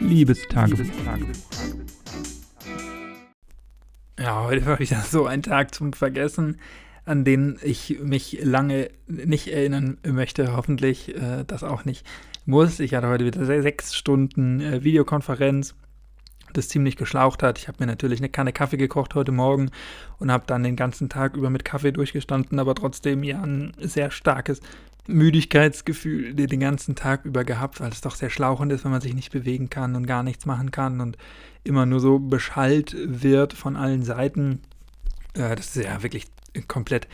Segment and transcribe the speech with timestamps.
[0.00, 0.86] Liebestagebuch.
[4.18, 6.58] Ja, heute war wieder so ein Tag zum Vergessen,
[7.04, 10.56] an den ich mich lange nicht erinnern möchte.
[10.56, 12.06] Hoffentlich äh, das auch nicht
[12.46, 12.80] muss.
[12.80, 15.74] Ich hatte heute wieder sechs Stunden äh, Videokonferenz
[16.52, 17.58] das ziemlich geschlaucht hat.
[17.58, 19.70] Ich habe mir natürlich eine Kanne Kaffee gekocht heute Morgen
[20.18, 24.10] und habe dann den ganzen Tag über mit Kaffee durchgestanden, aber trotzdem ja ein sehr
[24.10, 24.60] starkes
[25.06, 29.14] Müdigkeitsgefühl den ganzen Tag über gehabt, weil es doch sehr schlauchend ist, wenn man sich
[29.14, 31.16] nicht bewegen kann und gar nichts machen kann und
[31.64, 34.60] immer nur so beschallt wird von allen Seiten.
[35.34, 36.26] Äh, das ist ja wirklich
[36.68, 37.08] komplett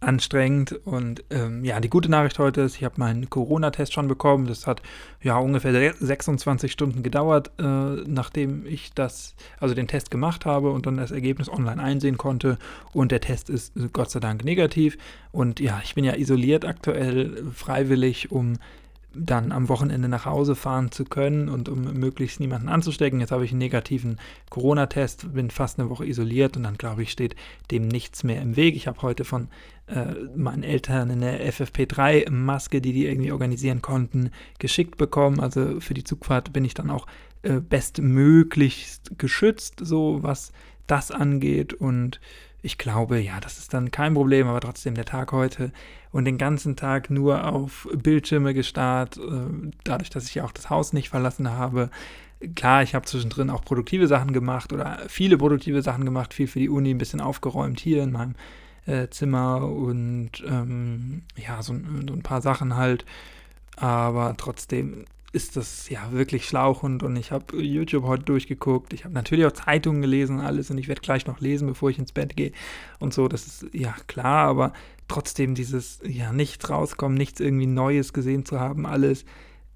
[0.00, 0.72] anstrengend.
[0.84, 4.46] Und ähm, ja, die gute Nachricht heute ist, ich habe meinen Corona-Test schon bekommen.
[4.46, 4.82] Das hat
[5.22, 10.86] ja ungefähr 26 Stunden gedauert, äh, nachdem ich das, also den Test gemacht habe und
[10.86, 12.58] dann das Ergebnis online einsehen konnte.
[12.92, 14.98] Und der Test ist Gott sei Dank negativ.
[15.32, 18.58] Und ja, ich bin ja isoliert aktuell freiwillig, um
[19.14, 23.20] dann am Wochenende nach Hause fahren zu können und um möglichst niemanden anzustecken.
[23.20, 24.18] Jetzt habe ich einen negativen
[24.50, 27.34] Corona-Test, bin fast eine Woche isoliert und dann glaube ich, steht
[27.70, 28.76] dem nichts mehr im Weg.
[28.76, 29.48] Ich habe heute von
[29.86, 35.40] äh, meinen Eltern eine FFP3-Maske, die die irgendwie organisieren konnten, geschickt bekommen.
[35.40, 37.06] Also für die Zugfahrt bin ich dann auch
[37.42, 40.52] äh, bestmöglichst geschützt, so was
[40.86, 42.20] das angeht und
[42.62, 45.72] ich glaube, ja, das ist dann kein Problem, aber trotzdem der Tag heute
[46.10, 50.92] und den ganzen Tag nur auf Bildschirme gestarrt, äh, dadurch, dass ich auch das Haus
[50.92, 51.90] nicht verlassen habe.
[52.54, 56.60] Klar, ich habe zwischendrin auch produktive Sachen gemacht oder viele produktive Sachen gemacht, viel für
[56.60, 58.34] die Uni, ein bisschen aufgeräumt hier in meinem
[58.86, 63.04] äh, Zimmer und ähm, ja, so, so ein paar Sachen halt.
[63.76, 68.92] Aber trotzdem ist das ja wirklich schlauchend und ich habe YouTube heute durchgeguckt.
[68.92, 71.98] Ich habe natürlich auch Zeitungen gelesen alles und ich werde gleich noch lesen, bevor ich
[71.98, 72.52] ins Bett gehe
[72.98, 73.28] und so.
[73.28, 74.72] Das ist ja klar, aber
[75.06, 79.26] trotzdem dieses ja nichts rauskommen, nichts irgendwie Neues gesehen zu haben, alles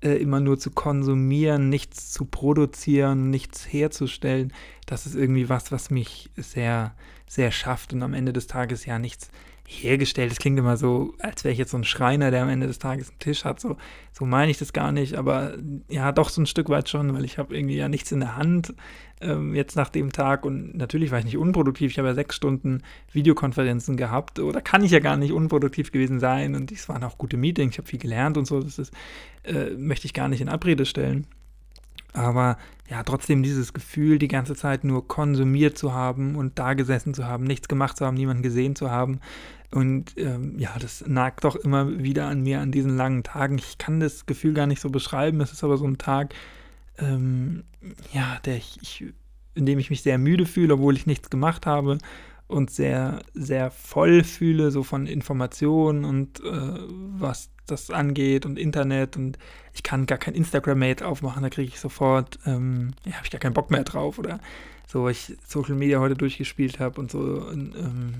[0.02, 4.52] äh, immer nur zu konsumieren, nichts zu produzieren, nichts herzustellen,
[4.86, 6.94] das ist irgendwie was, was mich sehr,
[7.28, 9.30] sehr schafft und am Ende des Tages ja nichts
[9.72, 10.30] hergestellt.
[10.30, 12.78] Das klingt immer so, als wäre ich jetzt so ein Schreiner, der am Ende des
[12.78, 13.60] Tages einen Tisch hat.
[13.60, 13.76] So,
[14.12, 15.54] so meine ich das gar nicht, aber
[15.88, 18.36] ja, doch so ein Stück weit schon, weil ich habe irgendwie ja nichts in der
[18.36, 18.74] Hand
[19.20, 21.90] ähm, jetzt nach dem Tag und natürlich war ich nicht unproduktiv.
[21.90, 22.82] Ich habe ja sechs Stunden
[23.12, 27.18] Videokonferenzen gehabt oder kann ich ja gar nicht unproduktiv gewesen sein und es waren auch
[27.18, 27.74] gute Meetings.
[27.74, 28.60] Ich habe viel gelernt und so.
[28.60, 28.92] Das ist,
[29.44, 31.26] äh, möchte ich gar nicht in Abrede stellen.
[32.12, 32.58] Aber
[32.88, 37.26] ja, trotzdem dieses Gefühl, die ganze Zeit nur konsumiert zu haben und da gesessen zu
[37.26, 39.20] haben, nichts gemacht zu haben, niemanden gesehen zu haben.
[39.70, 43.56] Und ähm, ja, das nagt doch immer wieder an mir an diesen langen Tagen.
[43.56, 45.40] Ich kann das Gefühl gar nicht so beschreiben.
[45.40, 46.34] Es ist aber so ein Tag,
[46.98, 47.64] ähm,
[48.12, 49.04] ja, der ich, ich,
[49.54, 51.98] in dem ich mich sehr müde fühle, obwohl ich nichts gemacht habe
[52.52, 56.78] und sehr, sehr voll fühle, so von Informationen und äh,
[57.18, 59.38] was das angeht und Internet und
[59.72, 63.40] ich kann gar kein Instagram-Mate aufmachen, da kriege ich sofort, ähm, ja, habe ich gar
[63.40, 64.40] keinen Bock mehr drauf oder
[64.86, 67.18] so, weil ich Social Media heute durchgespielt habe und so.
[67.18, 68.14] Und, ähm,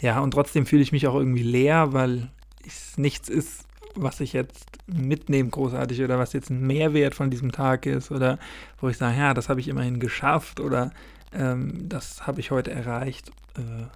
[0.00, 2.30] ja, und trotzdem fühle ich mich auch irgendwie leer, weil
[2.66, 7.52] es nichts ist, was ich jetzt mitnehme großartig oder was jetzt ein Mehrwert von diesem
[7.52, 8.38] Tag ist oder
[8.80, 10.92] wo ich sage, ja, das habe ich immerhin geschafft oder
[11.34, 13.30] ähm, das habe ich heute erreicht.
[13.56, 13.86] Äh,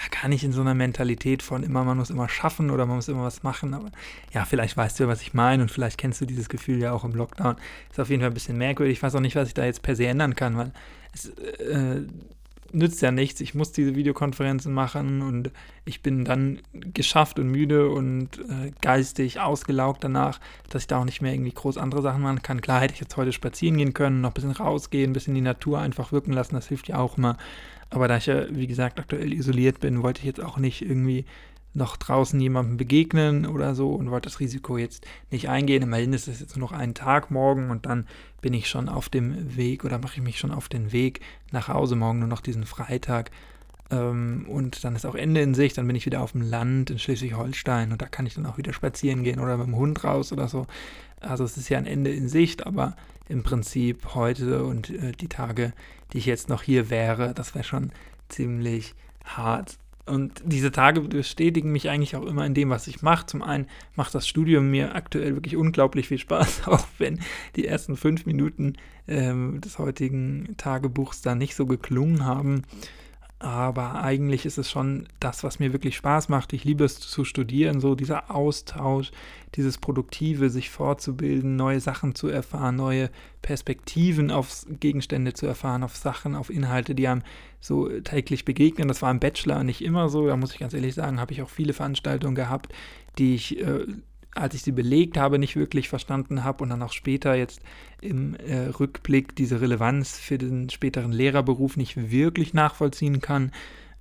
[0.00, 2.96] ja, gar nicht in so einer Mentalität von immer, man muss immer schaffen oder man
[2.96, 3.74] muss immer was machen.
[3.74, 3.90] Aber
[4.32, 6.92] ja, vielleicht weißt du ja, was ich meine und vielleicht kennst du dieses Gefühl ja
[6.92, 7.56] auch im Lockdown.
[7.90, 8.98] Ist auf jeden Fall ein bisschen merkwürdig.
[8.98, 10.72] Ich weiß auch nicht, was ich da jetzt per se ändern kann, weil
[11.12, 12.02] es äh,
[12.72, 13.40] nützt ja nichts.
[13.40, 15.50] Ich muss diese Videokonferenzen machen und
[15.84, 21.04] ich bin dann geschafft und müde und äh, geistig ausgelaugt danach, dass ich da auch
[21.04, 22.60] nicht mehr irgendwie groß andere Sachen machen kann.
[22.60, 25.40] Klar hätte ich jetzt heute spazieren gehen können, noch ein bisschen rausgehen, ein bisschen die
[25.40, 27.36] Natur einfach wirken lassen, das hilft ja auch immer.
[27.90, 31.24] Aber da ich ja, wie gesagt, aktuell isoliert bin, wollte ich jetzt auch nicht irgendwie
[31.72, 35.82] noch draußen jemandem begegnen oder so und wollte das Risiko jetzt nicht eingehen.
[35.82, 38.06] Immerhin ist es jetzt nur noch einen Tag morgen und dann
[38.40, 41.20] bin ich schon auf dem Weg oder mache ich mich schon auf den Weg
[41.52, 43.30] nach Hause morgen nur noch diesen Freitag.
[43.90, 46.90] Ähm, und dann ist auch Ende in Sicht, dann bin ich wieder auf dem Land
[46.90, 50.02] in Schleswig-Holstein und da kann ich dann auch wieder spazieren gehen oder mit dem Hund
[50.02, 50.66] raus oder so.
[51.20, 52.96] Also es ist ja ein Ende in Sicht, aber
[53.28, 55.72] im Prinzip heute und äh, die Tage,
[56.12, 57.92] die ich jetzt noch hier wäre, das wäre schon
[58.28, 58.94] ziemlich
[59.24, 59.78] hart.
[60.06, 63.26] Und diese Tage bestätigen mich eigentlich auch immer in dem, was ich mache.
[63.26, 67.20] Zum einen macht das Studium mir aktuell wirklich unglaublich viel Spaß, auch wenn
[67.56, 68.74] die ersten fünf Minuten
[69.06, 72.62] ähm, des heutigen Tagebuchs da nicht so geklungen haben.
[73.42, 76.52] Aber eigentlich ist es schon das, was mir wirklich Spaß macht.
[76.52, 79.12] Ich liebe es zu studieren, so dieser Austausch,
[79.54, 83.08] dieses Produktive, sich fortzubilden, neue Sachen zu erfahren, neue
[83.40, 87.22] Perspektiven auf Gegenstände zu erfahren, auf Sachen, auf Inhalte, die einem
[87.60, 88.88] so täglich begegnen.
[88.88, 90.26] Das war im Bachelor nicht immer so.
[90.26, 92.74] Da muss ich ganz ehrlich sagen, habe ich auch viele Veranstaltungen gehabt,
[93.16, 93.86] die ich äh,
[94.34, 97.60] als ich sie belegt habe, nicht wirklich verstanden habe und dann auch später jetzt
[98.00, 103.52] im äh, Rückblick diese Relevanz für den späteren Lehrerberuf nicht wirklich nachvollziehen kann,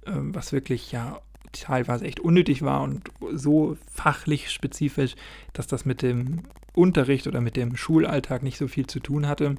[0.06, 1.20] äh, was wirklich ja
[1.52, 5.16] teilweise echt unnötig war und so fachlich spezifisch,
[5.54, 6.44] dass das mit dem
[6.74, 9.56] Unterricht oder mit dem Schulalltag nicht so viel zu tun hatte.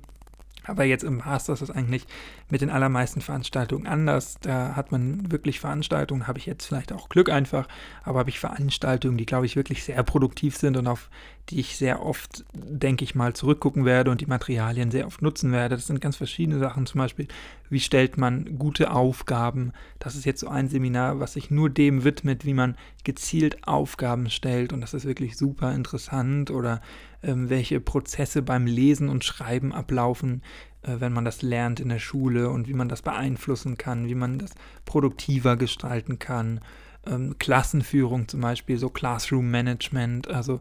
[0.65, 2.07] Aber jetzt im Master ist das eigentlich
[2.49, 4.39] mit den allermeisten Veranstaltungen anders.
[4.41, 7.67] Da hat man wirklich Veranstaltungen, habe ich jetzt vielleicht auch Glück einfach,
[8.03, 11.09] aber habe ich Veranstaltungen, die, glaube ich, wirklich sehr produktiv sind und auf
[11.51, 15.51] die ich sehr oft, denke ich mal, zurückgucken werde und die Materialien sehr oft nutzen
[15.51, 15.75] werde.
[15.75, 17.27] Das sind ganz verschiedene Sachen, zum Beispiel,
[17.69, 19.73] wie stellt man gute Aufgaben.
[19.99, 24.31] Das ist jetzt so ein Seminar, was sich nur dem widmet, wie man gezielt Aufgaben
[24.31, 26.81] stellt und das ist wirklich super interessant oder
[27.23, 30.43] welche Prozesse beim Lesen und Schreiben ablaufen,
[30.83, 34.15] äh, wenn man das lernt in der Schule und wie man das beeinflussen kann, wie
[34.15, 34.53] man das
[34.85, 36.61] produktiver gestalten kann.
[37.07, 40.61] Ähm, Klassenführung zum Beispiel, so Classroom Management, also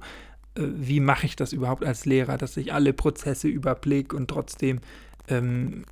[0.55, 4.79] äh, wie mache ich das überhaupt als Lehrer, dass ich alle Prozesse überblicke und trotzdem
[5.27, 5.85] ähm,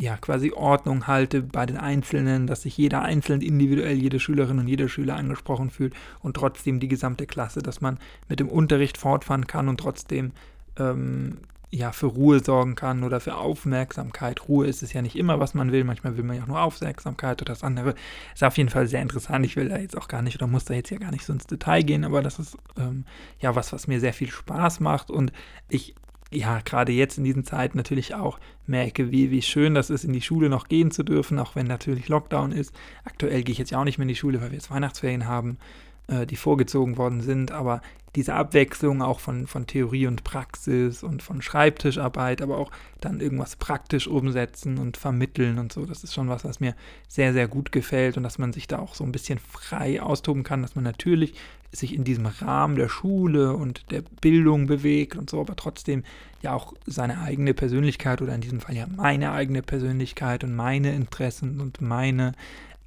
[0.00, 4.66] ja, quasi Ordnung halte bei den Einzelnen, dass sich jeder einzeln individuell, jede Schülerin und
[4.66, 9.46] jeder Schüler angesprochen fühlt und trotzdem die gesamte Klasse, dass man mit dem Unterricht fortfahren
[9.46, 10.32] kann und trotzdem
[10.78, 11.36] ähm,
[11.70, 14.48] ja, für Ruhe sorgen kann oder für Aufmerksamkeit.
[14.48, 15.84] Ruhe ist es ja nicht immer, was man will.
[15.84, 17.94] Manchmal will man ja auch nur Aufmerksamkeit oder das andere.
[18.32, 19.44] Ist auf jeden Fall sehr interessant.
[19.44, 21.34] Ich will da jetzt auch gar nicht oder muss da jetzt ja gar nicht so
[21.34, 23.04] ins Detail gehen, aber das ist ähm,
[23.38, 25.30] ja was, was mir sehr viel Spaß macht und
[25.68, 25.94] ich
[26.32, 30.12] ja, gerade jetzt in diesen Zeiten natürlich auch merke, wie, wie schön das ist, in
[30.12, 32.74] die Schule noch gehen zu dürfen, auch wenn natürlich Lockdown ist.
[33.04, 35.26] Aktuell gehe ich jetzt ja auch nicht mehr in die Schule, weil wir jetzt Weihnachtsferien
[35.26, 35.58] haben,
[36.06, 37.82] äh, die vorgezogen worden sind, aber
[38.16, 42.70] diese Abwechslung auch von, von Theorie und Praxis und von Schreibtischarbeit, aber auch
[43.00, 46.74] dann irgendwas praktisch umsetzen und vermitteln und so, das ist schon was, was mir
[47.08, 50.42] sehr, sehr gut gefällt und dass man sich da auch so ein bisschen frei austoben
[50.42, 51.34] kann, dass man natürlich
[51.72, 56.02] sich in diesem Rahmen der Schule und der Bildung bewegt und so, aber trotzdem
[56.42, 60.92] ja auch seine eigene Persönlichkeit oder in diesem Fall ja meine eigene Persönlichkeit und meine
[60.94, 62.32] Interessen und meine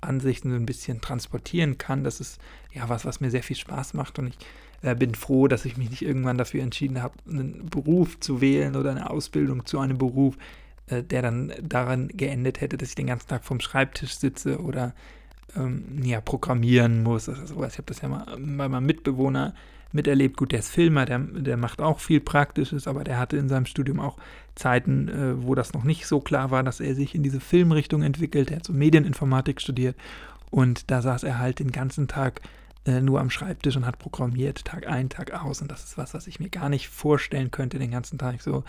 [0.03, 2.03] Ansichten so ein bisschen transportieren kann.
[2.03, 2.39] Das ist
[2.73, 4.37] ja was, was mir sehr viel Spaß macht und ich
[4.83, 8.75] äh, bin froh, dass ich mich nicht irgendwann dafür entschieden habe, einen Beruf zu wählen
[8.75, 10.37] oder eine Ausbildung zu einem Beruf,
[10.87, 14.93] äh, der dann daran geendet hätte, dass ich den ganzen Tag vorm Schreibtisch sitze oder
[15.55, 17.73] ähm, ja, programmieren muss oder sowas.
[17.73, 19.53] Ich habe das ja mal bei meinem Mitbewohner
[19.93, 20.37] miterlebt.
[20.37, 23.65] Gut, der ist Filmer, der, der macht auch viel Praktisches, aber der hatte in seinem
[23.65, 24.17] Studium auch
[24.55, 28.01] Zeiten, äh, wo das noch nicht so klar war, dass er sich in diese Filmrichtung
[28.01, 28.51] entwickelt.
[28.51, 29.95] Er hat so Medieninformatik studiert
[30.49, 32.41] und da saß er halt den ganzen Tag
[32.85, 35.61] äh, nur am Schreibtisch und hat programmiert, Tag ein, Tag aus.
[35.61, 38.63] Und das ist was, was ich mir gar nicht vorstellen könnte, den ganzen Tag so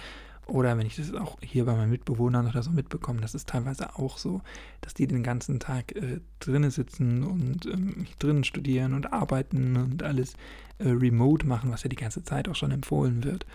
[0.47, 3.97] oder wenn ich das auch hier bei meinen Mitbewohnern oder so mitbekomme, das ist teilweise
[3.97, 4.43] auch so,
[4.83, 10.03] dass die den ganzen Tag äh, drinnen sitzen und ähm, drinnen studieren und arbeiten und
[10.03, 10.35] alles
[10.79, 13.47] äh, remote machen, was ja die ganze Zeit auch schon empfohlen wird.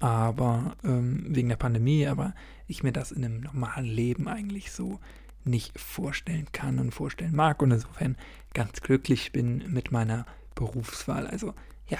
[0.00, 2.34] Aber ähm, wegen der Pandemie, aber
[2.66, 5.00] ich mir das in einem normalen Leben eigentlich so
[5.44, 8.16] nicht vorstellen kann und vorstellen mag und insofern
[8.54, 11.26] ganz glücklich bin mit meiner Berufswahl.
[11.26, 11.54] Also
[11.88, 11.98] ja,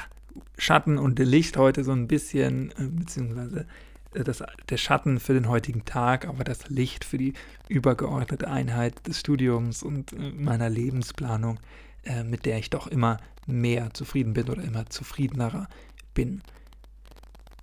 [0.59, 3.67] Schatten und Licht heute so ein bisschen, äh, beziehungsweise
[4.13, 7.35] das, der Schatten für den heutigen Tag, aber das Licht für die
[7.69, 11.59] übergeordnete Einheit des Studiums und äh, meiner Lebensplanung,
[12.05, 15.69] äh, mit der ich doch immer mehr zufrieden bin oder immer zufriedener
[16.15, 16.43] bin.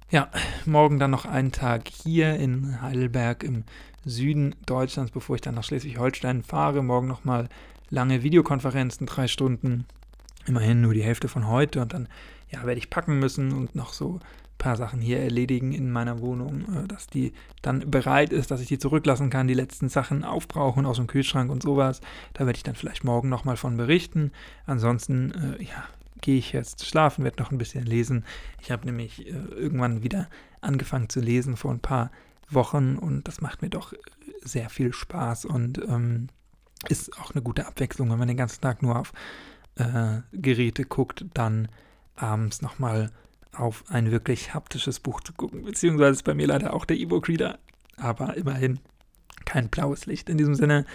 [0.10, 0.30] Ja,
[0.66, 3.64] morgen dann noch einen Tag hier in Heidelberg im
[4.04, 6.84] Süden Deutschlands, bevor ich dann nach Schleswig-Holstein fahre.
[6.84, 7.48] Morgen nochmal
[7.90, 9.86] lange Videokonferenzen, drei Stunden.
[10.48, 12.08] Immerhin nur die Hälfte von heute und dann
[12.52, 14.20] ja, werde ich packen müssen und noch so
[14.62, 18.68] paar Sachen hier erledigen in meiner Wohnung, äh, dass die dann bereit ist, dass ich
[18.68, 22.00] die zurücklassen kann, die letzten Sachen aufbrauchen aus dem Kühlschrank und sowas.
[22.34, 24.32] Da werde ich dann vielleicht morgen nochmal von berichten.
[24.68, 25.84] Ansonsten, äh, ja,
[26.22, 28.24] gehe ich jetzt schlafen, werde noch ein bisschen lesen.
[28.62, 30.30] Ich habe nämlich äh, irgendwann wieder
[30.62, 32.12] angefangen zu lesen vor ein paar
[32.48, 33.94] Wochen und das macht mir doch
[34.44, 36.28] sehr viel Spaß und ähm,
[36.88, 39.12] ist auch eine gute Abwechslung, wenn man den ganzen Tag nur auf
[39.76, 41.68] äh, Geräte guckt, dann
[42.16, 43.12] abends nochmal
[43.54, 45.64] auf ein wirklich haptisches Buch zu gucken.
[45.64, 47.60] Beziehungsweise ist bei mir leider auch der E-Book-Reader.
[47.98, 48.80] Aber immerhin
[49.46, 50.30] kein blaues Licht.
[50.30, 50.86] In diesem Sinne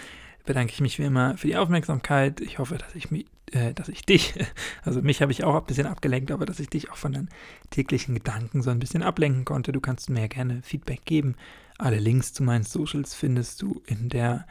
[0.44, 2.40] bedanke ich mich wie immer für die Aufmerksamkeit.
[2.40, 4.34] Ich hoffe, dass ich, mich, äh, dass ich dich,
[4.84, 7.28] also mich habe ich auch ein bisschen abgelenkt, aber dass ich dich auch von deinen
[7.70, 9.72] täglichen Gedanken so ein bisschen ablenken konnte.
[9.72, 11.34] Du kannst mir gerne Feedback geben.
[11.78, 14.46] Alle Links zu meinen Socials findest du in der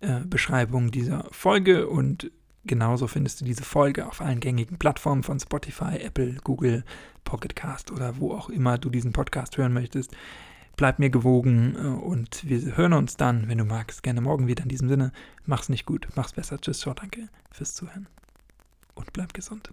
[0.00, 2.30] äh, Beschreibung dieser Folge und
[2.64, 6.84] Genauso findest du diese Folge auf allen gängigen Plattformen von Spotify, Apple, Google,
[7.24, 10.16] Pocketcast oder wo auch immer du diesen Podcast hören möchtest.
[10.76, 14.62] Bleib mir gewogen äh, und wir hören uns dann, wenn du magst, gerne morgen wieder.
[14.62, 15.12] In diesem Sinne,
[15.44, 16.60] mach's nicht gut, mach's besser.
[16.60, 18.06] Tschüss, ciao, danke fürs Zuhören
[18.94, 19.72] und bleib gesund.